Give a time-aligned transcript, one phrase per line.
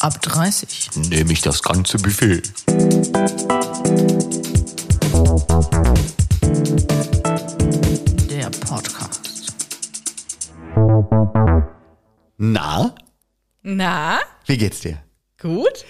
[0.00, 0.90] Ab 30.
[1.10, 2.42] Nehme ich das ganze Buffet.
[8.30, 9.52] Der Podcast.
[12.38, 12.94] Na,
[13.62, 14.98] Na, wie geht's dir?
[15.40, 15.84] gut.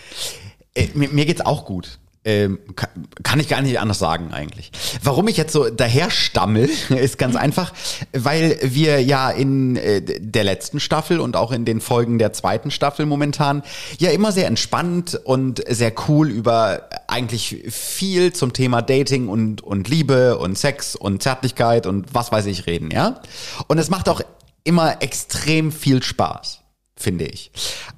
[0.74, 1.98] Äh, mir, mir geht's auch gut.
[2.22, 2.90] Ähm, kann,
[3.22, 4.72] kann ich gar nicht anders sagen eigentlich.
[5.02, 7.72] Warum ich jetzt so daher stammel, ist ganz einfach,
[8.12, 12.70] weil wir ja in äh, der letzten Staffel und auch in den Folgen der zweiten
[12.70, 13.62] Staffel momentan
[13.98, 19.88] ja immer sehr entspannt und sehr cool über eigentlich viel zum Thema Dating und, und
[19.88, 23.22] Liebe und Sex und Zärtlichkeit und was weiß ich reden, ja?
[23.66, 24.20] Und es macht auch
[24.62, 26.60] immer extrem viel Spaß,
[26.96, 27.50] finde ich.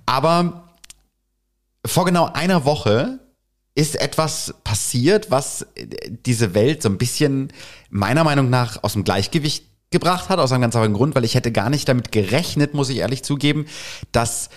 [0.06, 0.69] Aber
[1.84, 3.19] vor genau einer Woche
[3.75, 5.67] ist etwas passiert, was
[6.27, 7.53] diese Welt so ein bisschen
[7.91, 11.35] meiner Meinung nach aus dem Gleichgewicht gebracht hat, aus einem ganz anderen Grund, weil ich
[11.35, 13.67] hätte gar nicht damit gerechnet, muss ich ehrlich zugeben,
[14.11, 14.51] dass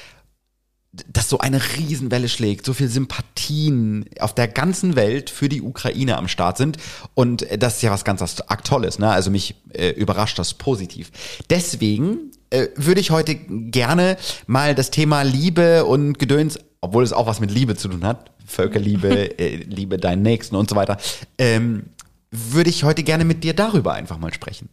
[1.12, 6.18] dass so eine Riesenwelle schlägt, so viel Sympathien auf der ganzen Welt für die Ukraine
[6.18, 6.78] am Start sind.
[7.14, 8.24] Und das ist ja was ganz
[8.64, 9.12] Tolles, ne?
[9.12, 11.12] Also mich äh, überrascht das positiv.
[11.50, 17.28] Deswegen äh, würde ich heute gerne mal das Thema Liebe und Gedöns, obwohl es auch
[17.28, 20.98] was mit Liebe zu tun hat, Völkerliebe, äh, Liebe deinen Nächsten und so weiter,
[21.38, 21.88] ähm,
[22.32, 24.70] würde ich heute gerne mit dir darüber einfach mal sprechen.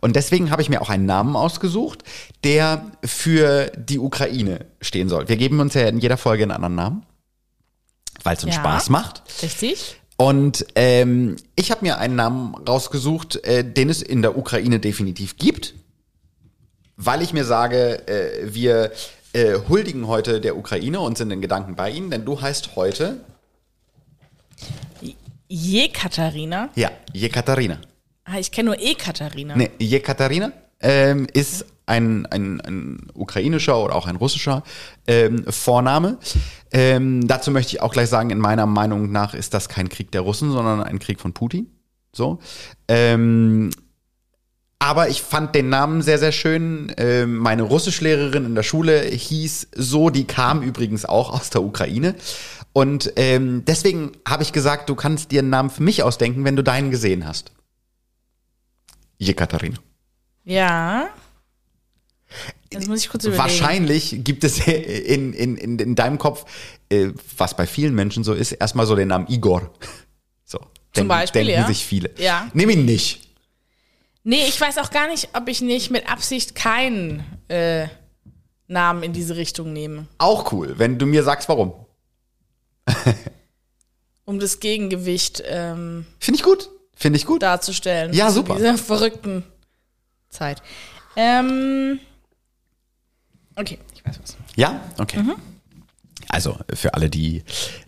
[0.00, 2.02] Und deswegen habe ich mir auch einen Namen ausgesucht,
[2.44, 5.28] der für die Ukraine stehen soll.
[5.28, 7.06] Wir geben uns ja in jeder Folge einen anderen Namen,
[8.24, 8.60] weil es uns Ja.
[8.60, 9.22] Spaß macht.
[9.42, 9.96] Richtig.
[10.16, 15.36] Und ähm, ich habe mir einen Namen rausgesucht, äh, den es in der Ukraine definitiv
[15.36, 15.74] gibt,
[16.96, 18.90] weil ich mir sage, äh, wir
[19.32, 23.24] äh, huldigen heute der Ukraine und sind in Gedanken bei ihnen, denn du heißt heute,
[25.48, 26.68] Jekaterina.
[26.74, 27.78] ja, Jekaterina.
[28.24, 29.56] Ah, ich kenne nur E-Katharina.
[29.56, 34.62] Ne, Jekaterina ähm, ist ein, ein, ein ukrainischer oder auch ein russischer
[35.06, 36.18] ähm, Vorname.
[36.70, 40.12] Ähm, dazu möchte ich auch gleich sagen, in meiner Meinung nach ist das kein Krieg
[40.12, 41.70] der Russen, sondern ein Krieg von Putin.
[42.12, 42.40] So.
[42.88, 43.70] Ähm,
[44.78, 46.92] aber ich fand den Namen sehr, sehr schön.
[46.98, 52.14] Ähm, meine Russischlehrerin in der Schule hieß so, die kam übrigens auch aus der Ukraine.
[52.72, 56.54] Und ähm, deswegen habe ich gesagt, du kannst dir einen Namen für mich ausdenken, wenn
[56.54, 57.50] du deinen gesehen hast.
[59.18, 59.78] Jekaterina.
[60.44, 61.08] Ja.
[62.72, 63.42] Jetzt muss ich kurz überlegen.
[63.42, 66.44] Wahrscheinlich gibt es in, in, in, in deinem Kopf,
[66.88, 69.72] äh, was bei vielen Menschen so ist, erstmal so den Namen Igor.
[70.44, 70.60] So.
[70.94, 71.66] denken, Beispiel, denken ja.
[71.66, 72.10] sich viele.
[72.16, 72.48] Ja.
[72.54, 73.27] Nimm ihn nicht.
[74.24, 77.88] Nee, ich weiß auch gar nicht, ob ich nicht mit Absicht keinen äh,
[78.66, 80.06] Namen in diese Richtung nehme.
[80.18, 81.72] Auch cool, wenn du mir sagst, warum.
[84.24, 86.68] Um das Gegengewicht ähm, Finde ich gut.
[86.94, 87.42] Finde ich gut.
[87.42, 88.12] darzustellen.
[88.12, 88.56] Ja, super.
[88.56, 89.44] dieser verrückten
[90.28, 90.62] Zeit.
[91.16, 91.98] Ähm,
[93.56, 94.36] okay, ich weiß was.
[94.56, 94.80] Ja?
[94.98, 95.22] Okay.
[96.30, 97.42] Also, für alle, die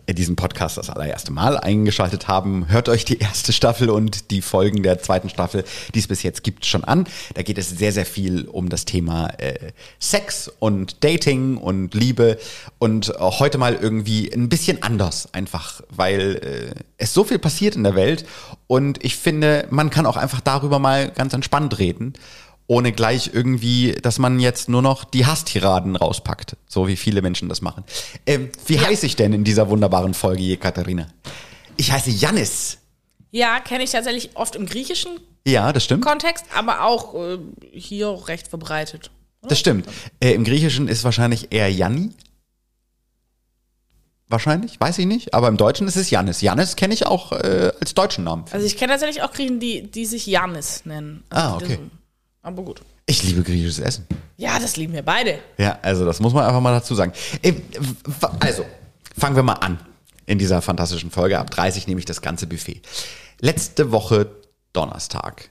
[0.07, 4.41] äh, diesen Podcast das allererste Mal eingeschaltet haben, hört euch die erste Staffel und die
[4.41, 5.63] Folgen der zweiten Staffel,
[5.93, 7.05] die es bis jetzt gibt, schon an.
[7.35, 12.39] Da geht es sehr, sehr viel um das Thema äh, Sex und Dating und Liebe
[12.79, 17.75] und auch heute mal irgendwie ein bisschen anders einfach, weil äh, es so viel passiert
[17.75, 18.25] in der Welt
[18.65, 22.13] und ich finde, man kann auch einfach darüber mal ganz entspannt reden
[22.67, 27.49] ohne gleich irgendwie, dass man jetzt nur noch die Hasstiraden rauspackt, so wie viele Menschen
[27.49, 27.83] das machen.
[28.25, 31.07] Ähm, wie heiße ich denn in dieser wunderbaren Folge, Jekaterina?
[31.77, 32.77] Ich heiße Jannis.
[33.31, 36.05] Ja, kenne ich tatsächlich oft im griechischen Ja, das stimmt.
[36.05, 37.37] Kontext, aber auch äh,
[37.71, 39.11] hier recht verbreitet.
[39.43, 39.87] Das stimmt.
[40.19, 42.11] Äh, Im Griechischen ist wahrscheinlich eher Janni.
[44.27, 45.33] Wahrscheinlich, weiß ich nicht.
[45.33, 46.39] Aber im Deutschen ist es Jannis.
[46.41, 48.45] Jannis kenne ich auch äh, als deutschen Namen.
[48.51, 51.23] Also ich kenne tatsächlich auch Griechen, die, die sich Janis nennen.
[51.29, 51.79] Ah, Also okay.
[52.41, 52.81] Das- Aber gut.
[53.05, 54.05] Ich liebe griechisches Essen.
[54.37, 55.39] Ja, das lieben wir beide.
[55.57, 57.11] Ja, also das muss man einfach mal dazu sagen.
[58.39, 58.65] Also,
[59.17, 59.79] fangen wir mal an
[60.25, 61.37] in dieser fantastischen Folge.
[61.39, 62.81] Ab 30 nehme ich das ganze Buffet.
[63.41, 64.27] Letzte Woche
[64.73, 65.49] Donnerstag.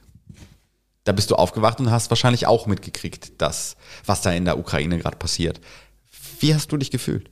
[1.05, 4.99] Da bist du aufgewacht und hast wahrscheinlich auch mitgekriegt, dass, was da in der Ukraine
[4.99, 5.61] gerade passiert.
[6.41, 7.29] Wie hast du dich gefühlt?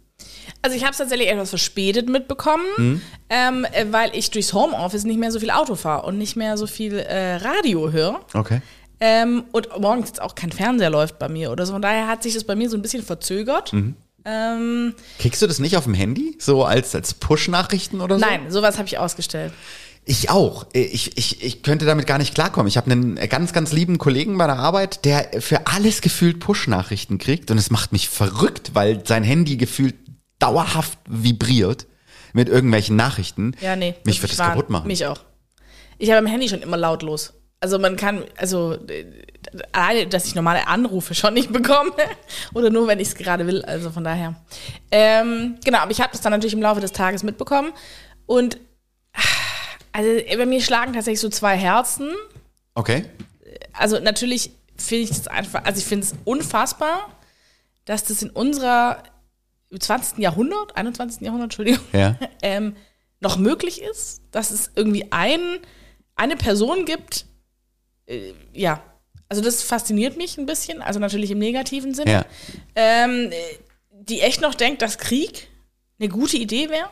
[0.62, 3.02] Also ich habe es tatsächlich etwas verspätet mitbekommen, Mhm.
[3.30, 6.56] ähm, äh, weil ich durchs Homeoffice nicht mehr so viel Auto fahre und nicht mehr
[6.58, 8.20] so viel äh, Radio höre.
[8.34, 8.60] Okay.
[9.00, 11.72] Ähm, und morgens jetzt auch kein Fernseher läuft bei mir oder so.
[11.72, 13.72] Von daher hat sich das bei mir so ein bisschen verzögert.
[13.72, 13.94] Mhm.
[14.24, 16.36] Ähm, Kriegst du das nicht auf dem Handy?
[16.38, 18.24] So als, als Push-Nachrichten oder so?
[18.24, 19.52] nein, sowas habe ich ausgestellt.
[20.04, 20.66] Ich auch.
[20.72, 22.66] Ich, ich, ich könnte damit gar nicht klarkommen.
[22.66, 27.18] Ich habe einen ganz, ganz lieben Kollegen bei der Arbeit, der für alles gefühlt Push-Nachrichten
[27.18, 29.94] kriegt und es macht mich verrückt, weil sein Handy gefühlt
[30.38, 31.86] dauerhaft vibriert
[32.32, 33.54] mit irgendwelchen Nachrichten.
[33.60, 33.94] Ja, nee.
[34.04, 34.86] Mich wird das kaputt machen.
[34.86, 35.20] Mich auch.
[35.98, 37.34] Ich habe am Handy schon immer lautlos.
[37.60, 38.78] Also man kann, also
[39.72, 41.92] alleine, dass ich normale Anrufe schon nicht bekomme.
[42.54, 43.64] Oder nur, wenn ich es gerade will.
[43.64, 44.36] Also von daher.
[44.90, 47.72] Ähm, genau, aber ich habe das dann natürlich im Laufe des Tages mitbekommen.
[48.26, 48.58] Und
[49.92, 52.10] also bei mir schlagen tatsächlich so zwei Herzen.
[52.74, 53.04] Okay.
[53.72, 57.08] Also natürlich finde ich das einfach, also ich finde es unfassbar,
[57.84, 59.02] dass das in unserer
[59.70, 60.18] im 20.
[60.18, 61.22] Jahrhundert, 21.
[61.22, 62.16] Jahrhundert, Entschuldigung, Ja.
[62.42, 62.76] ähm,
[63.20, 65.40] noch möglich ist, dass es irgendwie ein,
[66.14, 67.26] eine Person gibt,
[68.08, 68.82] äh, ja,
[69.28, 72.24] also das fasziniert mich ein bisschen, also natürlich im negativen Sinne, Ja.
[72.74, 73.36] ähm, äh,
[73.92, 75.48] die echt noch denkt, dass Krieg
[76.00, 76.88] eine gute Idee wäre.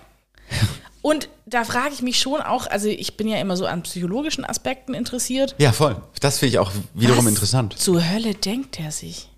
[1.00, 4.44] Und da frage ich mich schon auch, also ich bin ja immer so an psychologischen
[4.44, 5.54] Aspekten interessiert.
[5.58, 6.02] Ja, voll.
[6.20, 7.78] Das finde ich auch wiederum Was interessant.
[7.78, 9.28] Zur Hölle denkt er sich.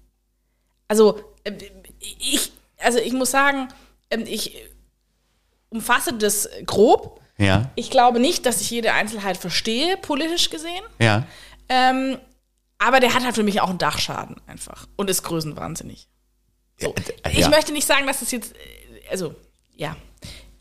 [0.88, 1.52] Also, äh,
[2.18, 3.68] ich, also ich muss sagen,
[4.10, 4.56] ähm, ich
[5.68, 7.20] umfasse das grob.
[7.36, 7.70] Ja.
[7.74, 10.82] Ich glaube nicht, dass ich jede Einzelheit verstehe, politisch gesehen.
[10.98, 11.26] Ja.
[11.68, 12.18] Ähm,
[12.78, 16.08] aber der hat halt für mich auch einen Dachschaden einfach und ist größenwahnsinnig.
[16.78, 16.94] So.
[17.24, 17.30] Ja.
[17.30, 19.34] Ich möchte nicht sagen, dass das jetzt, äh, also,
[19.76, 19.96] ja.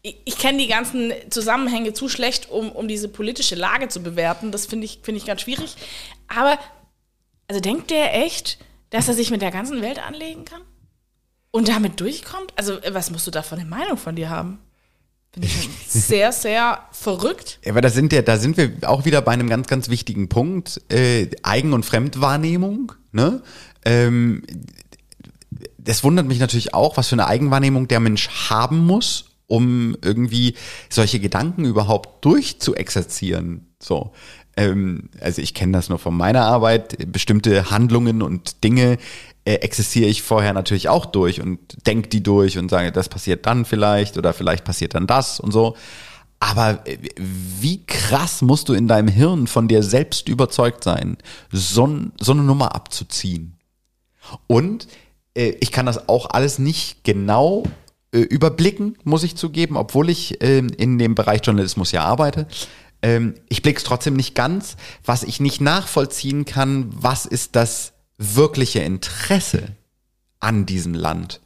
[0.01, 4.51] Ich, ich kenne die ganzen Zusammenhänge zu schlecht, um, um diese politische Lage zu bewerten.
[4.51, 5.75] Das finde ich, finde ich ganz schwierig.
[6.27, 6.57] Aber,
[7.47, 8.57] also denkt der echt,
[8.89, 10.61] dass er sich mit der ganzen Welt anlegen kann?
[11.51, 12.53] Und damit durchkommt?
[12.55, 14.59] Also, äh, was musst du da für eine Meinung von dir haben?
[15.41, 17.59] Finde ich sehr, sehr verrückt.
[17.67, 20.81] Aber da sind, ja, da sind wir auch wieder bei einem ganz, ganz wichtigen Punkt.
[20.91, 22.93] Äh, Eigen- und Fremdwahrnehmung.
[23.11, 23.41] Ne?
[23.85, 24.43] Ähm,
[25.77, 30.55] das wundert mich natürlich auch, was für eine Eigenwahrnehmung der Mensch haben muss, um irgendwie
[30.89, 33.67] solche Gedanken überhaupt durchzuexerzieren.
[33.79, 34.11] So.
[34.57, 37.11] Ähm, also ich kenne das nur von meiner Arbeit.
[37.11, 38.97] Bestimmte Handlungen und Dinge
[39.45, 43.45] äh, existiere ich vorher natürlich auch durch und denke die durch und sage, das passiert
[43.45, 45.75] dann vielleicht oder vielleicht passiert dann das und so.
[46.39, 51.17] Aber äh, wie krass musst du in deinem Hirn von dir selbst überzeugt sein,
[51.51, 51.89] so,
[52.19, 53.57] so eine Nummer abzuziehen?
[54.47, 54.87] Und
[55.33, 57.63] äh, ich kann das auch alles nicht genau
[58.11, 62.47] äh, überblicken, muss ich zugeben, obwohl ich ähm, in dem Bereich Journalismus ja arbeite.
[63.01, 64.77] Ähm, ich blick's trotzdem nicht ganz.
[65.05, 69.75] Was ich nicht nachvollziehen kann, was ist das wirkliche Interesse
[70.39, 71.41] an diesem Land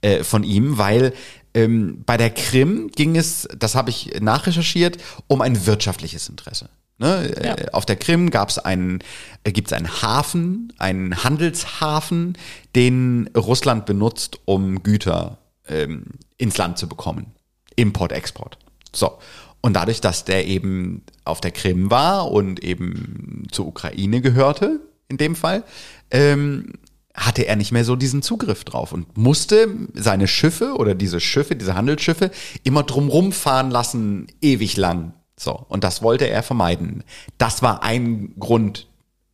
[0.00, 1.12] äh, von ihm, weil
[1.54, 6.68] ähm, bei der Krim ging es, das habe ich nachrecherchiert, um ein wirtschaftliches Interesse.
[6.98, 7.34] Ne?
[7.42, 7.54] Ja.
[7.56, 9.00] Äh, auf der Krim gab es einen,
[9.44, 12.38] äh, gibt es einen Hafen, einen Handelshafen,
[12.74, 15.38] den Russland benutzt, um Güter
[15.68, 16.04] ähm,
[16.38, 17.32] ins Land zu bekommen.
[17.76, 18.58] Import, Export.
[18.94, 19.18] So.
[19.62, 25.16] Und dadurch, dass der eben auf der Krim war und eben zur Ukraine gehörte, in
[25.18, 25.64] dem Fall,
[26.10, 26.72] ähm,
[27.14, 31.56] hatte er nicht mehr so diesen Zugriff drauf und musste seine Schiffe oder diese Schiffe,
[31.56, 32.30] diese Handelsschiffe
[32.64, 35.14] immer drumrum fahren lassen, ewig lang.
[35.38, 35.64] So.
[35.68, 37.04] Und das wollte er vermeiden.
[37.38, 38.88] Das war ein Grund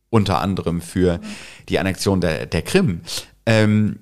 [0.09, 1.19] unter anderem für
[1.69, 3.01] die Annexion der, der Krim.
[3.45, 3.99] Ähm,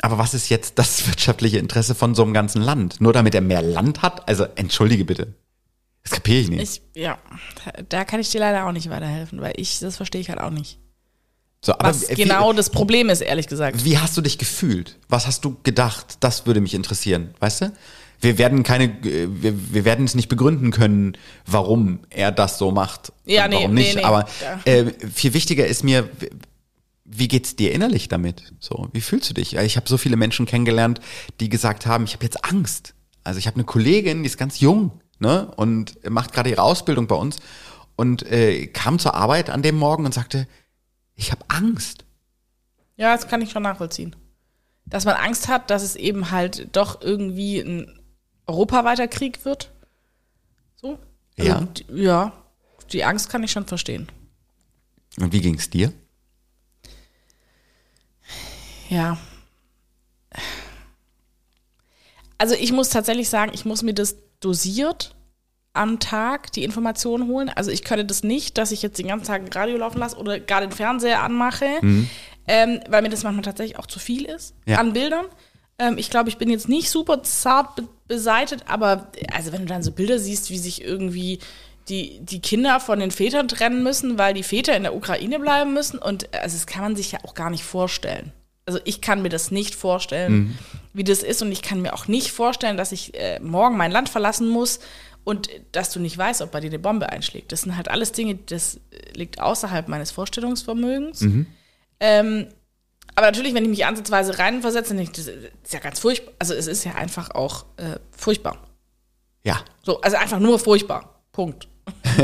[0.00, 3.00] aber was ist jetzt das wirtschaftliche Interesse von so einem ganzen Land?
[3.00, 4.28] Nur damit er mehr Land hat?
[4.28, 5.34] Also, entschuldige bitte.
[6.02, 6.82] Das kapiere ich nicht.
[6.94, 7.18] Ich, ja,
[7.88, 10.50] da- kann ich dir leider auch nicht weiterhelfen, weil ich, das verstehe ich halt auch
[10.50, 10.78] nicht.
[11.64, 13.84] so, aber Was wie- genau das Problem ist, ehrlich gesagt.
[13.84, 14.98] Wie hast du dich gefühlt?
[15.08, 16.16] Was hast du gedacht?
[16.20, 17.72] Das würde mich interessieren, weißt du?
[18.20, 21.16] Wir werden keine, äh, wir, wir werden es nicht begründen können,
[21.46, 23.12] warum er das so macht.
[23.24, 23.96] Ja, nee, warum nee, nicht.
[23.96, 24.02] nee.
[24.04, 24.60] Aber Ja.
[24.72, 26.08] äh, viel wichtiger ist mir,
[27.04, 28.52] wie geht's dir innerlich damit?
[28.60, 29.54] So, wie fühlst du dich?
[29.56, 31.00] Ich habe so viele Menschen kennengelernt,
[31.40, 32.94] die gesagt haben, ich habe jetzt Angst.
[33.24, 37.06] Also ich habe eine Kollegin, die ist ganz jung, ne, und macht gerade ihre Ausbildung
[37.06, 37.38] bei uns
[37.96, 40.46] und äh, kam zur Arbeit an dem Morgen und sagte,
[41.14, 42.04] ich habe Angst.
[42.96, 44.14] Ja, das kann ich schon nachvollziehen.
[44.84, 47.98] Dass man Angst hat, dass es eben halt doch irgendwie ein
[48.46, 49.70] europaweiter Krieg wird.
[50.76, 50.98] So?
[51.38, 51.60] Also, Ja.
[51.60, 52.32] die- Ja,
[52.92, 54.08] die Angst kann ich schon verstehen.
[55.18, 55.92] Und wie ging's dir?
[58.90, 59.16] Ja.
[62.38, 65.14] Also ich muss tatsächlich sagen, ich muss mir das dosiert
[65.74, 67.48] am Tag die Informationen holen.
[67.48, 70.38] Also ich könnte das nicht, dass ich jetzt den ganzen Tag Radio laufen lasse oder
[70.38, 71.66] gar den Fernseher anmache,
[72.46, 74.78] ähm, weil mir das manchmal tatsächlich auch zu viel ist Ja.
[74.78, 75.24] an Bildern.
[75.78, 79.66] Ähm, ich glaube, ich bin jetzt nicht super zart be beseitet, aber also wenn du
[79.68, 81.38] dann so Bilder siehst, wie sich irgendwie
[81.88, 85.72] die, die Kinder von den Vätern trennen müssen, weil die Väter in der Ukraine bleiben
[85.72, 88.32] müssen und also das kann man sich ja auch gar nicht vorstellen.
[88.64, 90.56] Also ich kann mir das nicht vorstellen,
[90.92, 93.90] wie das ist und ich kann mir auch nicht vorstellen, dass ich äh, morgen mein
[93.90, 94.78] Land verlassen muss
[95.24, 97.50] und äh, dass du nicht weißt, ob bei dir eine Bombe einschlägt.
[97.52, 98.78] Das sind halt alles Dinge, das äh,
[99.14, 101.22] liegt außerhalb meines Vorstellungsvermögens.
[102.00, 102.46] Ähm,
[103.14, 106.32] aber natürlich, wenn ich mich ansatzweise reinversetze, dann denke ich, das ist ja ganz furchtbar.
[106.38, 108.58] Also es ist ja einfach auch äh, furchtbar.
[109.44, 109.60] Ja.
[109.82, 111.20] So, also einfach nur furchtbar.
[111.32, 111.68] Punkt.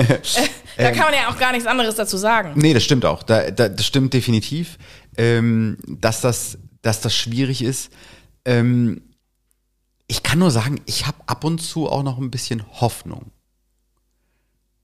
[0.77, 2.53] da kann man ja auch gar nichts anderes dazu sagen.
[2.55, 3.23] Nee, das stimmt auch.
[3.23, 4.79] Da, da, das stimmt definitiv,
[5.19, 7.93] ähm, dass, das, dass das schwierig ist.
[8.47, 9.03] Ähm,
[10.07, 13.31] ich kann nur sagen, ich habe ab und zu auch noch ein bisschen Hoffnung.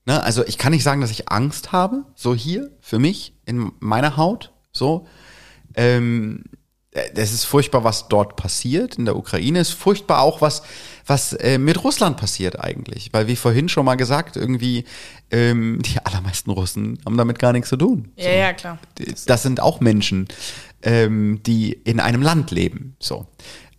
[0.05, 0.23] Ne?
[0.23, 4.19] Also ich kann nicht sagen, dass ich Angst habe, so hier, für mich, in meiner
[4.19, 5.07] Haut, so.
[5.77, 6.45] Ähm,
[6.95, 9.59] es ist furchtbar, was dort passiert in der Ukraine.
[9.59, 10.63] Es ist furchtbar auch, was,
[11.05, 13.13] was äh, mit Russland passiert eigentlich.
[13.13, 14.85] Weil wie vorhin schon mal gesagt, irgendwie
[15.33, 18.13] ähm, die allermeisten Russen haben damit gar nichts zu tun.
[18.17, 18.79] Ja, ja, klar.
[19.27, 20.29] Das sind auch Menschen,
[20.83, 22.97] ähm, die in einem Land leben.
[23.01, 23.27] So.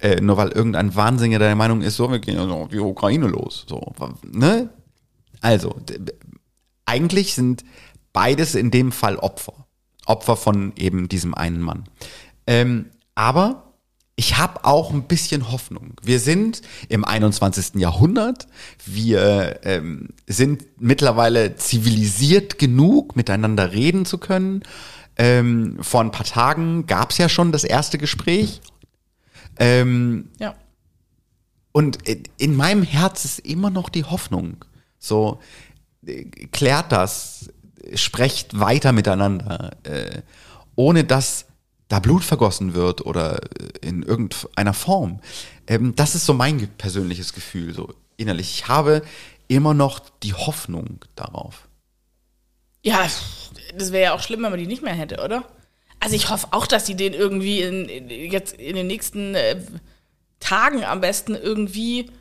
[0.01, 3.27] Äh, nur weil irgendein Wahnsinniger der Meinung ist, so, wir gehen also auf die Ukraine
[3.27, 3.65] los.
[3.69, 3.93] So,
[4.29, 4.69] ne?
[5.39, 5.77] Also,
[6.85, 7.63] eigentlich sind
[8.11, 9.53] beides in dem Fall Opfer.
[10.05, 11.85] Opfer von eben diesem einen Mann.
[12.45, 13.73] Ähm, aber
[14.17, 15.99] ich habe auch ein bisschen Hoffnung.
[16.01, 17.75] Wir sind im 21.
[17.75, 18.47] Jahrhundert.
[18.85, 24.63] Wir ähm, sind mittlerweile zivilisiert genug, miteinander reden zu können.
[25.17, 28.61] Ähm, vor ein paar Tagen gab es ja schon das erste Gespräch.
[29.57, 30.55] Ähm, Ja.
[31.73, 31.99] und
[32.37, 34.63] in meinem Herz ist immer noch die Hoffnung.
[34.97, 35.39] So,
[36.05, 37.49] äh, klärt das,
[37.95, 40.21] sprecht weiter miteinander, äh,
[40.75, 41.44] ohne dass
[41.87, 45.19] da Blut vergossen wird oder äh, in irgendeiner Form.
[45.67, 48.49] Ähm, das ist so mein persönliches Gefühl, so innerlich.
[48.55, 49.01] Ich habe
[49.47, 51.67] immer noch die Hoffnung darauf.
[52.83, 53.07] Ja,
[53.77, 55.43] das wäre ja auch schlimm, wenn man die nicht mehr hätte, oder?
[55.99, 59.59] Also ich hoffe auch, dass die den irgendwie in, in, jetzt in den nächsten äh,
[60.39, 62.11] Tagen am besten irgendwie,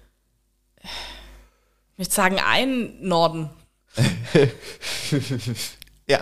[0.80, 3.50] ich möchte sagen, einnorden.
[6.08, 6.20] Ja,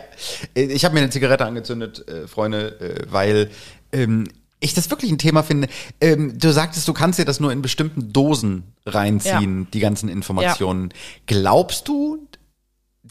[0.55, 3.51] äh, ich habe mir eine Zigarette angezündet, äh, Freunde, äh, weil
[3.93, 4.29] ähm,
[4.61, 5.69] ich das wirklich ein Thema finde.
[6.01, 10.95] Ähm, du sagtest, du kannst dir das nur in bestimmten Dosen reinziehen, die ganzen Informationen.
[11.27, 12.29] Glaubst du,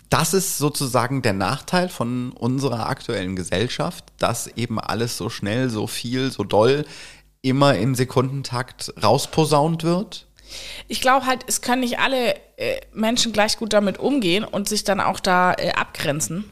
[0.09, 5.87] das ist sozusagen der Nachteil von unserer aktuellen Gesellschaft, dass eben alles so schnell, so
[5.87, 6.85] viel, so doll
[7.41, 10.27] immer im Sekundentakt rausposaunt wird?
[10.87, 14.83] Ich glaube halt, es können nicht alle äh, Menschen gleich gut damit umgehen und sich
[14.83, 16.45] dann auch da äh, abgrenzen.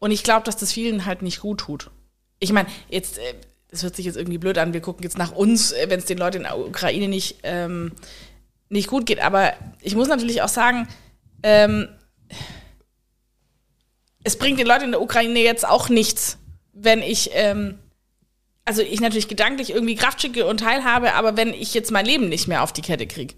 [0.00, 1.90] Und ich glaube, dass das vielen halt nicht gut tut.
[2.40, 3.34] Ich meine, jetzt, äh,
[3.68, 6.06] das hört sich jetzt irgendwie blöd an, wir gucken jetzt nach uns, äh, wenn es
[6.06, 7.92] den Leuten in der Ukraine nicht, ähm,
[8.68, 9.20] nicht gut geht.
[9.20, 10.88] Aber ich muss natürlich auch sagen,
[11.42, 11.88] ähm,
[14.24, 16.38] es bringt den Leuten in der Ukraine jetzt auch nichts,
[16.72, 17.78] wenn ich, ähm,
[18.64, 22.28] also ich natürlich gedanklich irgendwie Kraft schicke und teilhabe, aber wenn ich jetzt mein Leben
[22.28, 23.34] nicht mehr auf die Kette kriege.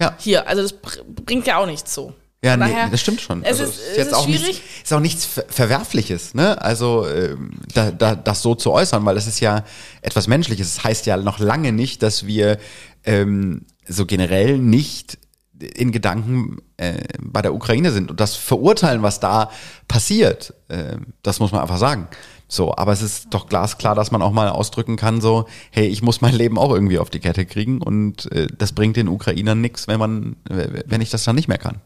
[0.00, 0.16] Ja.
[0.18, 2.14] Hier, also das br- bringt ja auch nichts so.
[2.44, 3.42] Ja, nee, das stimmt schon.
[3.42, 4.46] Es Also, ist, es ist auch schwierig.
[4.46, 6.60] Nichts, ist auch nichts Ver- Verwerfliches, ne?
[6.60, 9.64] Also ähm, da, da, das so zu äußern, weil das ist ja
[10.02, 10.74] etwas Menschliches.
[10.74, 12.58] Das heißt ja noch lange nicht, dass wir
[13.04, 15.18] ähm, so generell nicht
[15.58, 19.50] in Gedanken äh, bei der Ukraine sind und das verurteilen, was da
[19.88, 20.52] passiert.
[20.68, 22.08] Ähm, das muss man einfach sagen.
[22.48, 26.02] So, aber es ist doch glasklar, dass man auch mal ausdrücken kann, so, hey, ich
[26.02, 29.60] muss mein Leben auch irgendwie auf die Kette kriegen und äh, das bringt den Ukrainern
[29.60, 31.80] nichts, wenn man, äh, wenn ich das dann nicht mehr kann.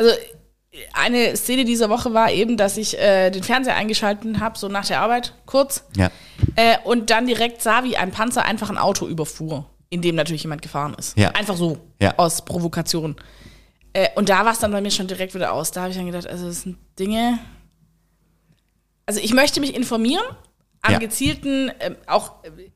[0.00, 0.14] Also
[0.94, 4.86] eine Szene dieser Woche war eben, dass ich äh, den Fernseher eingeschalten habe, so nach
[4.86, 5.84] der Arbeit, kurz.
[5.94, 6.10] Ja.
[6.56, 10.42] Äh, und dann direkt sah, wie ein Panzer einfach ein Auto überfuhr, in dem natürlich
[10.44, 11.18] jemand gefahren ist.
[11.18, 11.32] Ja.
[11.32, 12.14] Einfach so, Ja.
[12.16, 13.16] aus Provokation.
[13.92, 15.70] Äh, und da war es dann bei mir schon direkt wieder aus.
[15.70, 17.38] Da habe ich dann gedacht, also das sind Dinge.
[19.04, 20.24] Also ich möchte mich informieren
[20.80, 22.70] an gezielten, ähm, auch äh,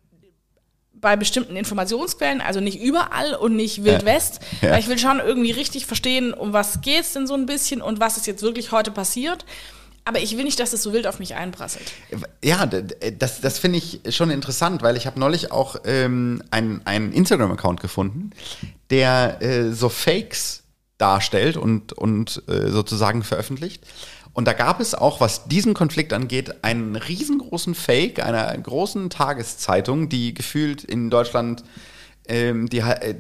[1.05, 4.05] bei bestimmten Informationsquellen, also nicht überall und nicht Wild.
[4.05, 4.71] West, Ja.
[4.73, 8.01] weil ich will schon irgendwie richtig verstehen, um was geht's denn so ein bisschen und
[8.01, 9.45] was ist jetzt wirklich heute passiert.
[10.07, 11.93] Aber ich will nicht, dass es so wild auf mich einprasselt.
[12.43, 17.13] Ja, das, das finde ich schon interessant, weil ich habe neulich auch ähm, einen, einen
[17.13, 18.31] Instagram-Account gefunden,
[18.91, 20.63] der äh, so Fakes
[20.99, 23.83] darstellt und, und äh, sozusagen veröffentlicht.
[24.35, 30.09] Und da gab es auch, was diesen Konflikt angeht, einen riesengroßen Fake einer großen Tageszeitung,
[30.09, 31.65] die gefühlt in Deutschland
[32.27, 33.15] ähm, die äh,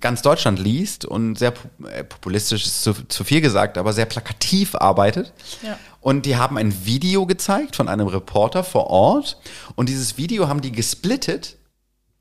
[0.00, 1.52] ganz Deutschland liest und sehr
[1.92, 5.32] äh, populistisch ist zu, zu viel gesagt, aber sehr plakativ arbeitet.
[5.62, 5.78] Ja.
[6.00, 9.38] Und die haben ein Video gezeigt von einem Reporter vor Ort.
[9.76, 11.56] Und dieses Video haben die gesplittet.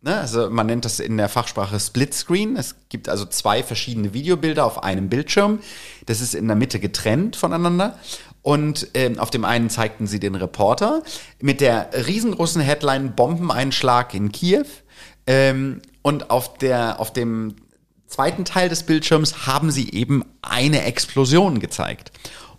[0.02, 0.16] Ne?
[0.16, 2.56] Also man nennt das in der Fachsprache Split Screen.
[2.56, 5.60] Es gibt also zwei verschiedene Videobilder auf einem Bildschirm.
[6.06, 7.98] Das ist in der Mitte getrennt voneinander.
[8.42, 11.04] Und ähm, auf dem einen zeigten sie den Reporter
[11.42, 14.66] mit der riesengroßen Headline Bombeneinschlag in Kiew.
[15.28, 17.56] Ähm, und auf, der, auf dem
[18.08, 22.12] zweiten Teil des Bildschirms haben sie eben eine Explosion gezeigt.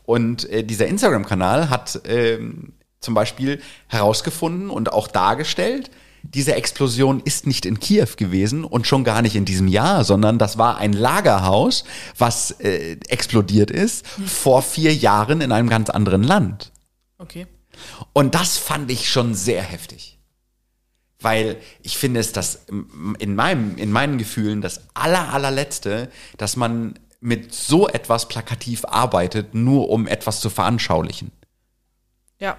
[0.05, 5.91] Und äh, dieser Instagram-Kanal hat ähm, zum Beispiel herausgefunden und auch dargestellt,
[6.23, 10.39] diese Explosion ist nicht in Kiew gewesen und schon gar nicht in diesem Jahr, sondern
[10.39, 11.85] das war ein Lagerhaus,
[12.17, 16.73] was äh, explodiert ist vor vier Jahren in einem ganz anderen Land.
[17.19, 17.47] Okay.
[18.13, 20.19] Und das fand ich schon sehr heftig.
[21.21, 22.65] Weil ich finde es das
[23.19, 29.55] in meinem, in meinen Gefühlen das aller, allerletzte, dass man mit so etwas plakativ arbeitet,
[29.55, 31.31] nur um etwas zu veranschaulichen.
[32.39, 32.57] Ja.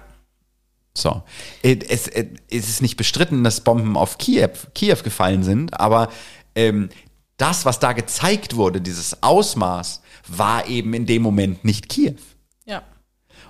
[0.94, 1.22] So.
[1.62, 6.10] Es, es ist nicht bestritten, dass Bomben auf Kiew, Kiew gefallen sind, aber
[6.54, 6.90] ähm,
[7.36, 12.16] das, was da gezeigt wurde, dieses Ausmaß, war eben in dem Moment nicht Kiew.
[12.66, 12.82] Ja.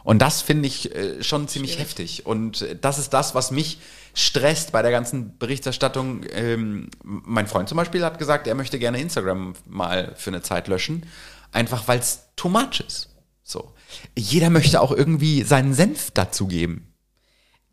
[0.05, 2.27] Und das finde ich äh, schon ziemlich heftig.
[2.27, 3.79] Und äh, das ist das, was mich
[4.15, 6.25] stresst bei der ganzen Berichterstattung.
[6.33, 10.69] Ähm, mein Freund zum Beispiel hat gesagt, er möchte gerne Instagram mal für eine Zeit
[10.69, 11.07] löschen,
[11.51, 13.09] einfach weil es too much ist.
[13.43, 13.73] So.
[14.17, 16.92] Jeder möchte auch irgendwie seinen Senf dazu geben.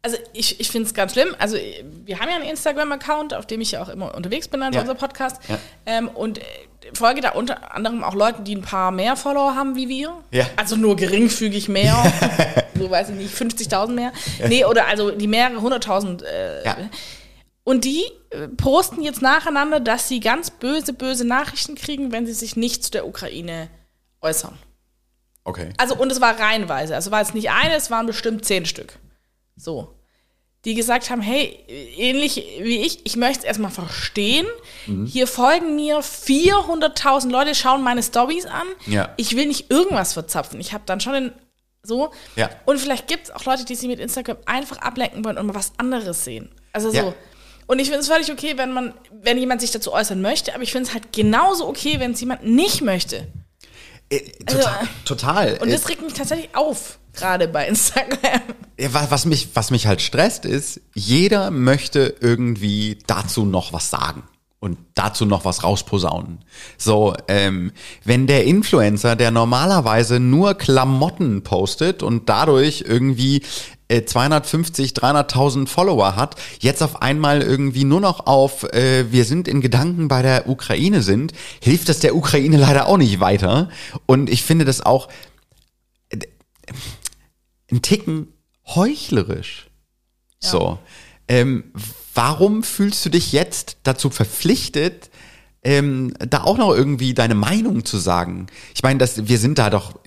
[0.02, 1.36] Also ich, ich finde es ganz schlimm.
[1.40, 1.58] Also
[2.06, 4.80] wir haben ja einen Instagram-Account, auf dem ich ja auch immer unterwegs bin an Ja.
[4.80, 5.42] unserem Podcast.
[5.50, 5.58] Ja.
[5.86, 6.44] Ähm, und äh,
[6.94, 10.14] folge da unter anderem auch Leuten, die ein paar mehr Follower haben wie wir.
[10.32, 10.46] Ja.
[10.56, 11.96] Also nur geringfügig mehr.
[12.80, 14.14] so weiß ich nicht, 50.000 mehr.
[14.48, 16.24] Nee, oder also die mehrere hunderttausend.
[16.24, 16.78] Äh, Ja.
[17.66, 22.34] Und die äh, posten jetzt nacheinander, dass sie ganz böse, böse Nachrichten kriegen, wenn sie
[22.34, 23.70] sich nicht zu der Ukraine
[24.22, 24.58] äußern.
[25.44, 25.70] Okay.
[25.78, 26.96] Also, und es war reihenweise.
[26.96, 28.98] Also war es nicht eine, es waren bestimmt zehn Stück.
[29.60, 29.96] So.
[30.66, 31.64] Die gesagt haben, hey,
[31.96, 34.46] ähnlich wie ich, ich möchte es erstmal verstehen.
[34.88, 35.06] Mhm.
[35.06, 38.68] Hier folgen mir 400.000 Leute, schauen meine Stories an.
[38.86, 39.14] Ja.
[39.16, 40.60] Ich will nicht irgendwas verzapfen.
[40.60, 41.32] Ich habe dann schon den,
[41.82, 42.12] so.
[42.36, 42.50] Ja.
[42.66, 45.56] Und vielleicht gibt es auch Leute, die sich mit Instagram einfach ablenken wollen und mal
[45.56, 46.50] was anderes sehen.
[46.74, 46.98] Also so.
[46.98, 47.14] Ja.
[47.68, 50.64] Und ich finde es völlig okay, wenn man, wenn jemand sich dazu äußern möchte, aber
[50.64, 53.28] ich finde es halt genauso okay, wenn es jemand nicht möchte.
[54.10, 54.88] Äh, total.
[55.06, 55.58] total.
[55.62, 58.42] Und Äh, das regt mich tatsächlich auf, gerade bei Instagram.
[58.80, 63.90] Ja, wa- was mich, was mich halt stresst, ist, jeder möchte irgendwie dazu noch was
[63.90, 64.24] sagen
[64.60, 66.40] und dazu noch was rausposaunen.
[66.78, 67.72] So, ähm,
[68.04, 73.42] wenn der Influencer, der normalerweise nur Klamotten postet und dadurch irgendwie
[73.88, 79.48] äh, 250, 300.000 Follower hat, jetzt auf einmal irgendwie nur noch auf äh, wir sind
[79.48, 83.70] in Gedanken bei der Ukraine sind, hilft das der Ukraine leider auch nicht weiter.
[84.06, 85.08] Und ich finde das auch
[87.72, 88.28] ein Ticken
[88.66, 89.70] heuchlerisch.
[90.40, 90.80] So.
[91.28, 91.72] Ähm,
[92.14, 95.10] warum fühlst du dich jetzt dazu verpflichtet,
[95.64, 98.48] ähm, da auch noch irgendwie deine Meinung zu sagen?
[98.74, 100.00] Ich meine, dass wir sind da doch,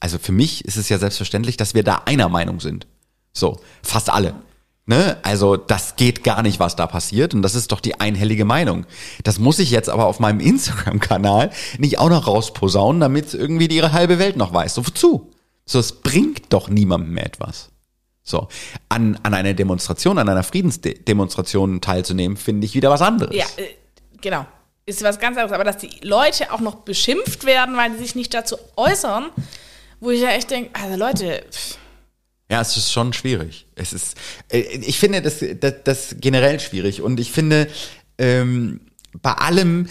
[0.00, 2.86] also für mich ist es ja selbstverständlich, dass wir da einer Meinung sind.
[3.32, 4.34] So, fast alle.
[4.86, 5.18] Ne?
[5.22, 8.86] Also das geht gar nicht, was da passiert und das ist doch die einhellige Meinung.
[9.22, 13.76] Das muss ich jetzt aber auf meinem Instagram-Kanal nicht auch noch rausposaunen, damit irgendwie die
[13.76, 14.74] ihre halbe Welt noch weiß.
[14.74, 15.30] So, wozu?
[15.68, 17.68] So, es bringt doch niemandem mehr etwas.
[18.22, 18.48] So,
[18.88, 23.36] an, an einer Demonstration, an einer Friedensdemonstration teilzunehmen, finde ich wieder was anderes.
[23.36, 23.74] Ja, äh,
[24.20, 24.46] genau.
[24.86, 25.52] Ist was ganz anderes.
[25.52, 29.26] Aber dass die Leute auch noch beschimpft werden, weil sie sich nicht dazu äußern,
[30.00, 31.76] wo ich ja echt denke, also Leute, pff,
[32.50, 33.66] Ja, es ist schon schwierig.
[33.74, 34.16] Es ist,
[34.50, 37.68] äh, ich finde das, das, das generell schwierig und ich finde
[38.16, 38.80] ähm,
[39.20, 39.88] bei allem,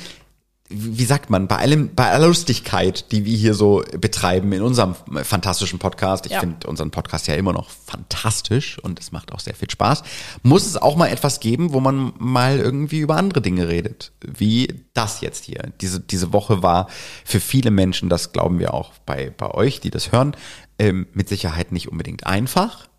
[0.69, 4.95] wie sagt man, bei allem, bei aller Lustigkeit, die wir hier so betreiben in unserem
[5.23, 6.41] fantastischen Podcast, ich Ja.
[6.41, 10.03] finde unseren Podcast ja immer noch fantastisch und es macht auch sehr viel Spaß,
[10.43, 14.83] muss es auch mal etwas geben, wo man mal irgendwie über andere Dinge redet, wie
[14.93, 15.71] das jetzt hier.
[15.79, 16.87] Diese, diese Woche war
[17.23, 20.35] für viele Menschen, das glauben wir auch bei, bei euch, die das hören,
[20.79, 22.89] ähm, mit Sicherheit nicht unbedingt einfach.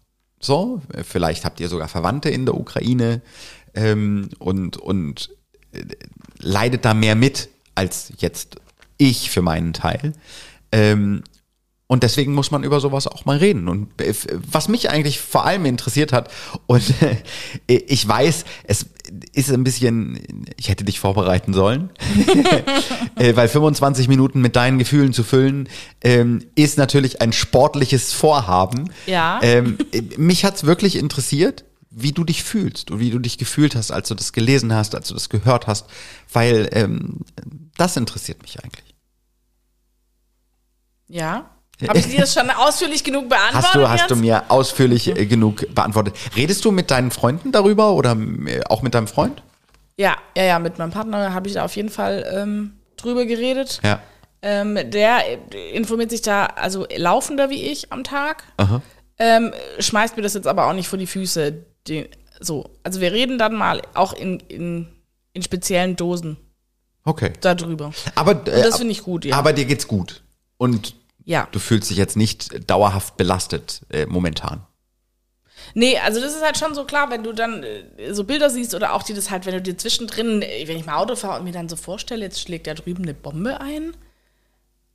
[0.41, 3.21] So, vielleicht habt ihr sogar Verwandte in der Ukraine
[3.75, 5.31] ähm, und, und
[5.73, 5.85] äh,
[6.39, 8.57] leidet da mehr mit als jetzt
[8.97, 10.13] ich für meinen Teil.
[10.73, 11.23] Ähm,
[11.87, 13.67] und deswegen muss man über sowas auch mal reden.
[13.67, 13.89] Und
[14.53, 16.31] was mich eigentlich vor allem interessiert hat,
[16.67, 16.85] und
[17.67, 18.87] ich weiß, es
[19.33, 20.21] ist ein bisschen,
[20.59, 21.89] ich hätte dich vorbereiten sollen,
[23.17, 25.69] äh, weil 25 Minuten mit deinen Gefühlen zu füllen,
[26.03, 28.91] ähm, ist natürlich ein sportliches Vorhaben.
[29.07, 29.41] Ja.
[29.43, 33.75] Ähm, äh, mich hat's wirklich interessiert, wie du dich fühlst und wie du dich gefühlt
[33.75, 35.87] hast, als du das gelesen hast, als du das gehört hast,
[36.33, 37.21] weil ähm,
[37.77, 38.95] das interessiert mich eigentlich.
[41.09, 41.51] ja.
[41.87, 43.65] Habe ich dir das schon ausführlich genug beantwortet?
[43.65, 44.11] Hast du, hast jetzt?
[44.11, 46.17] du mir ausführlich äh, genug beantwortet.
[46.35, 49.43] Redest du mit deinen Freunden darüber oder äh, auch mit deinem Freund?
[49.97, 53.81] Ja, ja, ja, mit meinem Partner habe ich da auf jeden Fall ähm, drüber geredet.
[53.85, 54.01] Ja.
[54.43, 55.21] Ähm, der
[55.53, 58.43] äh, informiert sich da also laufender wie ich am Tag.
[58.57, 58.83] Aha.
[59.19, 61.65] Ähm, schmeißt mir das jetzt aber auch nicht vor die Füße.
[61.87, 62.07] Den,
[62.41, 64.89] so, also wir reden dann mal auch in, in,
[65.33, 66.37] in speziellen Dosen
[67.05, 67.33] Okay.
[67.41, 67.93] darüber.
[68.15, 69.37] Aber, äh, das finde ich gut, ja.
[69.37, 70.23] Aber dir geht's gut.
[70.59, 71.49] Und Ja.
[71.53, 74.63] du fühlst dich jetzt nicht dauerhaft belastet äh, momentan.
[75.75, 78.75] Nee, also das ist halt schon so klar, wenn du dann äh, so Bilder siehst
[78.75, 81.39] oder auch die das halt, wenn du dir zwischendrin, äh, wenn ich mal Auto fahre
[81.39, 83.95] und mir dann so vorstelle, jetzt schlägt da drüben eine Bombe ein.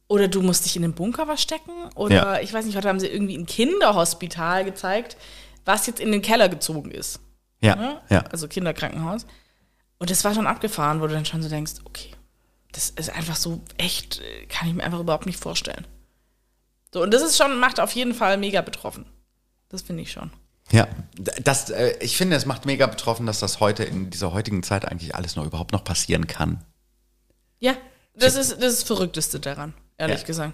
[0.08, 1.72] Oder du musst dich in den Bunker verstecken.
[1.96, 2.40] Oder Ja.
[2.42, 5.18] ich weiß nicht, heute haben sie irgendwie ein Kinderhospital gezeigt,
[5.66, 7.20] was jetzt in den Keller gezogen ist.
[7.62, 8.02] Ja, Ne?
[8.10, 8.20] ja.
[8.32, 9.26] Also Kinderkrankenhaus.
[9.98, 12.12] Und das war schon abgefahren, wo du dann schon so denkst, okay,
[12.74, 15.86] das ist einfach so echt, äh, kann ich mir einfach überhaupt nicht vorstellen.
[16.94, 19.06] So, und das ist schon, macht auf jeden Fall mega betroffen.
[19.70, 20.32] Das finde ich schon.
[20.72, 20.88] Ja,
[21.44, 24.86] das, äh, ich finde, es macht mega betroffen, dass das heute in dieser heutigen Zeit
[24.86, 26.64] eigentlich alles noch überhaupt noch passieren kann.
[27.60, 27.76] Ja,
[28.16, 30.26] das ist das, ist Verrückteste daran, ehrlich Ja.
[30.28, 30.54] gesagt.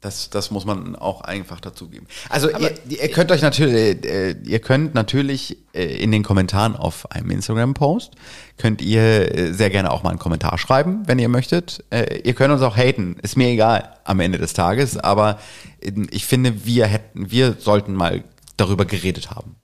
[0.00, 2.06] Das, das muss man auch einfach dazugeben.
[2.30, 7.10] Also ihr, ihr könnt euch natürlich, äh, ihr könnt natürlich äh, in den Kommentaren auf
[7.10, 8.12] einem Instagram-Post,
[8.56, 11.84] könnt ihr äh, sehr gerne auch mal einen Kommentar schreiben, wenn ihr möchtet.
[11.90, 15.38] Äh, ihr könnt uns auch haten, ist mir egal am Ende des Tages, aber
[15.82, 18.24] äh, ich finde, wir hätten, wir sollten mal
[18.56, 19.56] darüber geredet haben.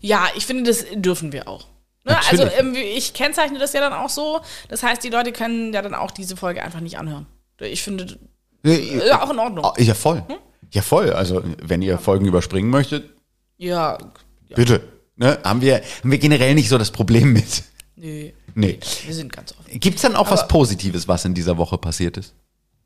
[0.00, 1.66] Ja, ich finde, das dürfen wir auch.
[2.04, 2.18] Ne?
[2.30, 4.40] Also ähm, ich kennzeichne das ja dann auch so.
[4.68, 7.26] Das heißt, die Leute können ja dann auch diese Folge einfach nicht anhören.
[7.60, 8.18] Ich finde,
[8.64, 9.72] ja, auch in Ordnung.
[9.78, 10.22] Ja, voll.
[10.72, 11.10] Ja, voll.
[11.12, 13.10] Also, wenn ihr Folgen überspringen möchtet,
[13.56, 13.98] Ja,
[14.48, 14.82] ja bitte.
[15.16, 15.38] Ne?
[15.44, 17.62] Haben, wir, haben wir generell nicht so das Problem mit.
[17.96, 18.78] nö, Nee.
[19.04, 19.78] wir sind ganz offen.
[19.80, 22.34] Gibt's dann auch was Positives, was in dieser Woche passiert ist?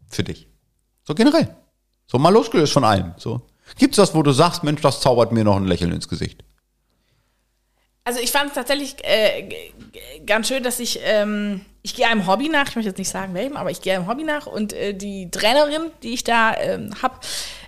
[0.09, 0.47] Für dich?
[1.05, 1.55] So generell.
[2.07, 3.13] So mal losgelöst von allem.
[3.19, 3.43] So.
[3.79, 6.43] Gibt's was, wo du sagst, Mensch, das zaubert mir noch ein Lächeln ins Gesicht?
[8.09, 9.51] Also ich fand es tatsächlich äh,
[10.25, 13.35] ganz schön, dass ich, ähm, ich gehe einem Hobby nach, ich möchte jetzt nicht sagen
[13.35, 16.91] welchem, aber ich gehe einem Hobby nach und äh, die Trainerin, die ich da ähm,
[17.03, 17.17] habe,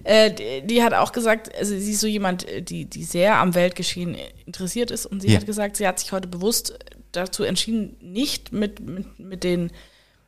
[0.05, 3.37] äh, die, die hat auch gesagt, also sie ist so jemand, äh, die, die sehr
[3.37, 5.37] am Weltgeschehen interessiert ist und sie Ja.
[5.41, 6.79] hat gesagt, sie hat sich heute bewusst
[7.13, 9.71] dazu entschieden, nicht mit, mit, mit den,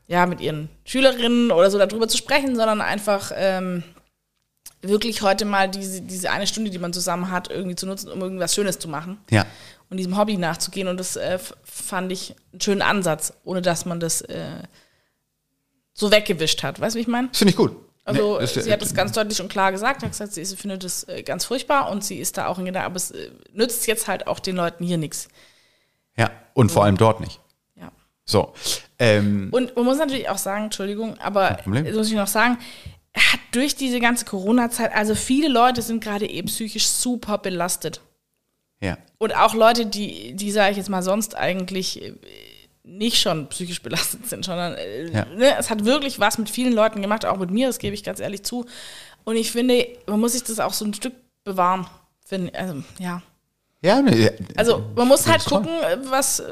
[0.09, 3.83] ja, mit ihren Schülerinnen oder so darüber zu sprechen, sondern einfach ähm,
[4.83, 8.21] wirklich heute mal diese, diese eine Stunde, die man zusammen hat, irgendwie zu nutzen, um
[8.21, 9.47] irgendwas Schönes zu machen Ja.
[9.93, 10.89] Und diesem Hobby nachzugehen.
[10.89, 14.63] Und das äh, fand ich einen schönen Ansatz, ohne dass man das äh,
[15.93, 16.81] so weggewischt hat.
[16.81, 17.29] Weißt du, wie ich meine?
[17.29, 17.77] Das finde ich gut.
[18.05, 20.83] Also Nee, sie hat das ganz deutlich und klar gesagt, hat gesagt, sie, sie findet
[20.83, 23.87] das äh, ganz furchtbar und sie ist da auch in Gedanken, aber es äh, nützt
[23.87, 25.29] jetzt halt auch den Leuten hier nichts.
[26.17, 26.31] Ja.
[26.55, 27.39] Und vor allem dort nicht.
[27.77, 27.93] Ja.
[28.25, 28.55] So.
[28.99, 32.57] Ähm, Und man muss natürlich auch sagen, Entschuldigung, aber das muss ich noch sagen,
[33.15, 38.01] hat durch diese ganze Corona-Zeit, also viele Leute sind gerade eh psychisch super belastet.
[38.83, 38.99] Ja.
[39.19, 42.13] Und auch Leute, die, die sage ich jetzt mal, sonst eigentlich äh,
[42.83, 45.25] nicht schon psychisch belastet sind, sondern äh, Ja.
[45.27, 48.03] ne, es hat wirklich was mit vielen Leuten gemacht, auch mit mir, das gebe ich
[48.03, 48.67] ganz ehrlich zu.
[49.25, 51.15] Und ich finde, man muss sich das auch so ein Stück
[51.45, 51.87] bewahren.
[52.27, 53.23] Finde, also, ja.
[53.81, 56.43] Ja, ne, Also man muss halt gucken, äh, was,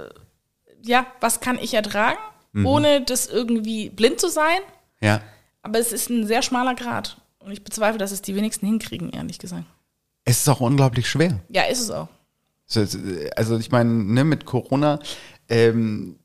[0.83, 2.19] ja, was kann ich ertragen,
[2.53, 2.67] Mhm.
[2.67, 4.61] ohne das irgendwie blind zu sein.
[5.01, 5.21] ja.
[5.63, 7.19] Aber es ist ein sehr schmaler Grad.
[7.41, 9.65] Und ich bezweifle, dass es die wenigsten hinkriegen, ehrlich gesagt.
[10.25, 11.39] Es ist auch unglaublich schwer.
[11.51, 12.09] Ja, ist es auch.
[13.37, 15.01] Also ich meine, ne, mit Corona,
[15.49, 16.17] ähm,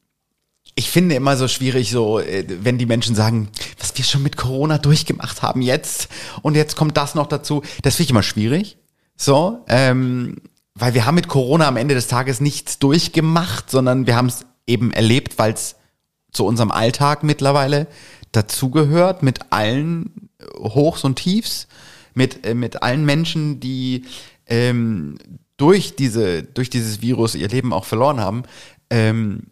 [0.76, 4.36] ich finde immer so schwierig, so, äh, wenn die Menschen sagen, was wir schon mit
[4.38, 6.10] Corona durchgemacht haben jetzt
[6.42, 7.64] und jetzt kommt das noch dazu.
[7.82, 8.78] Das finde ich immer schwierig.
[9.16, 10.38] So, ähm,
[10.74, 14.46] weil wir haben mit Corona am Ende des Tages nichts durchgemacht, sondern wir haben es
[14.68, 15.76] eben erlebt, weil es
[16.32, 17.88] zu unserem Alltag mittlerweile
[18.34, 21.68] dazugehört, mit allen äh, Hochs und Tiefs,
[22.14, 24.04] mit, äh, mit allen Menschen, die
[24.48, 25.18] ähm,
[25.58, 28.44] durch, diese, durch dieses Virus ihr Leben auch verloren haben.
[28.90, 29.48] Ähm,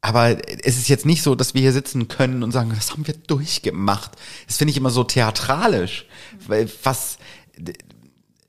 [0.00, 3.06] aber es ist jetzt nicht so, dass wir hier sitzen können und sagen, das haben
[3.06, 4.12] wir durchgemacht.
[4.46, 6.06] Das finde ich immer so theatralisch,
[6.46, 7.16] weil was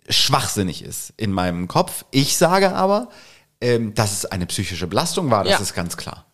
[0.10, 2.06] schwachsinnig ist in meinem Kopf.
[2.12, 3.10] Ich sage aber,
[3.62, 5.60] ähm, dass es eine psychische Belastung war, das Ja.
[5.60, 6.26] ist ganz klar.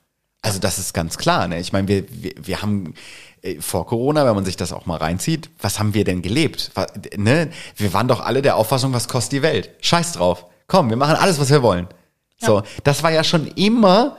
[0.41, 1.47] Also das ist ganz klar.
[1.47, 1.59] Ne?
[1.59, 2.95] Ich meine, wir, wir, wir haben
[3.43, 6.71] äh, vor Corona, wenn man sich das auch mal reinzieht, was haben wir denn gelebt?
[6.73, 7.51] Was, ne?
[7.75, 9.69] Wir waren doch alle der Auffassung, was kostet die Welt?
[9.81, 10.47] Scheiß drauf.
[10.71, 11.85] Komm, wir machen alles, was wir wollen.
[12.37, 14.15] So, das war ja schon immer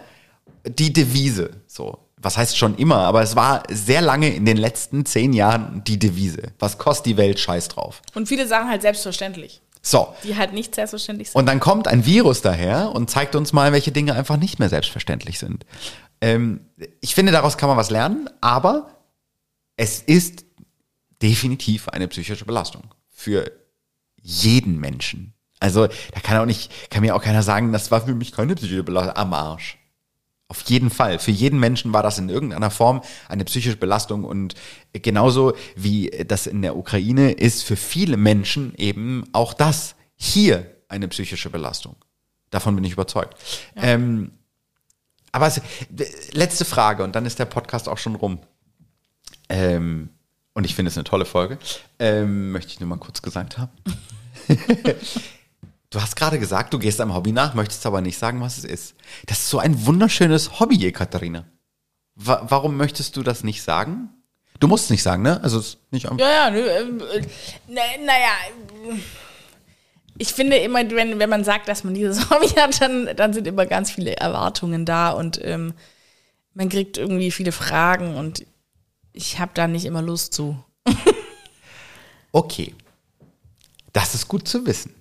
[0.69, 1.63] die Devise.
[1.67, 5.83] So, was heißt schon immer, aber es war sehr lange in den letzten zehn Jahren
[5.85, 6.53] die Devise.
[6.59, 7.41] Was kostet die Welt?
[7.41, 8.03] Scheiß drauf.
[8.15, 11.39] Und viele Sachen halt selbstverständlich, So, die halt nicht selbstverständlich sind.
[11.39, 14.69] und dann kommt ein Virus daher und zeigt uns mal, welche Dinge einfach nicht mehr
[14.69, 15.65] selbstverständlich sind.
[16.21, 16.61] Ähm,
[17.01, 18.91] ich finde, daraus kann man was lernen, aber
[19.79, 20.45] es ist
[21.23, 23.51] definitiv eine psychische Belastung für
[24.21, 25.33] jeden Menschen.
[25.63, 28.57] Also da kann auch nicht, kann mir auch keiner sagen, das war für mich keine
[28.57, 29.79] psychische Belastung am Arsch.
[30.49, 31.21] Auf jeden Fall.
[31.21, 34.57] Für jeden Menschen war das in irgendeiner Form eine psychische Belastung und
[34.93, 41.07] genauso wie das in der Ukraine ist für viele Menschen eben auch das hier eine
[41.07, 41.95] psychische Belastung.
[42.51, 43.37] Davon bin ich überzeugt.
[43.77, 44.33] Ähm,
[45.31, 45.61] aber es,
[46.33, 48.41] letzte Frage und dann ist der Podcast auch schon rum.
[49.49, 50.11] Ähm,
[50.55, 51.57] und ich finde es eine tolle Folge.
[52.01, 53.71] Ähm, möchte ich nur mal kurz gesagt haben.
[55.93, 58.65] Du hast gerade gesagt, du gehst einem Hobby nach, möchtest aber nicht sagen, was es
[58.65, 58.95] ist.
[59.27, 61.45] Das ist so ein wunderschönes Hobby, Katharina.
[62.15, 64.09] Wa warum möchtest du das nicht sagen?
[64.59, 65.41] Du musst es nicht sagen, ne?
[65.43, 67.23] Also es ist nicht am Ja, ja, nö, ähm, äh,
[67.69, 68.95] na, naja.
[68.95, 68.99] äh,
[70.19, 73.47] Ich finde immer, wenn, wenn man sagt, dass man dieses Hobby hat, dann, dann sind
[73.47, 75.75] immer ganz viele Erwartungen da und ähm,
[76.55, 78.47] man kriegt irgendwie viele Fragen und
[79.13, 80.57] ich habe da nicht immer Lust zu.
[82.35, 82.75] Okay.
[83.93, 84.95] Das ist gut zu wissen.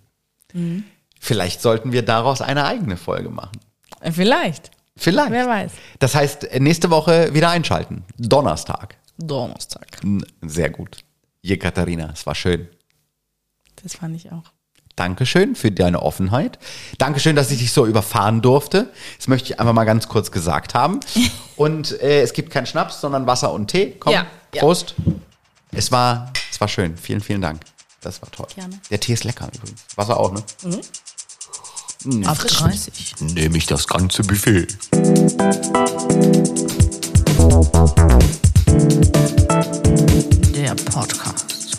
[1.20, 3.60] Vielleicht sollten wir daraus eine eigene Folge machen.
[4.00, 4.72] Äh, Vielleicht.
[4.98, 5.32] Vielleicht.
[5.32, 5.72] Wer weiß.
[6.00, 8.04] Das heißt, nächste Woche wieder einschalten.
[8.18, 8.98] Donnerstag.
[9.18, 9.88] Donnerstag.
[10.42, 10.98] Sehr gut.
[11.42, 12.68] Je Katharina, es war schön.
[13.84, 14.44] Das fand ich auch.
[14.96, 16.60] Dankeschön für deine Offenheit.
[16.98, 18.92] Dankeschön, dass ich dich so überfahren durfte.
[19.18, 21.00] Das möchte ich einfach mal ganz kurz gesagt haben.
[21.56, 23.96] Und äh, es gibt keinen Schnaps, sondern Wasser und Tee.
[24.00, 24.60] Komm, Ja, ja.
[24.62, 24.96] Prost.
[25.72, 26.98] Es war, es war schön.
[26.98, 27.62] Vielen, vielen Dank.
[28.02, 28.48] Das war toll.
[28.56, 28.80] Gerne.
[28.90, 29.82] Der Tee ist lecker übrigens.
[29.96, 30.44] Wasser auch, ne?
[30.64, 30.82] Mhm.
[32.04, 32.26] Nee.
[32.26, 33.16] Ab 30.
[33.20, 34.68] Nehme ich das ganze Buffet.
[40.56, 41.78] Der Podcast.